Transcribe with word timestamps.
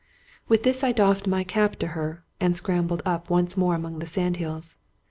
With 0.47 0.63
this 0.63 0.83
I 0.83 0.93
doffed 0.93 1.27
my 1.27 1.43
cap 1.43 1.75
to 1.75 1.89
her, 1.89 2.23
and 2.39 2.55
scram'^ 2.55 2.91
ed 2.91 3.03
up 3.05 3.29
once 3.29 3.55
more 3.55 3.75
among 3.75 3.99
the 3.99 4.07
sand 4.07 4.37
hills. 4.37 4.79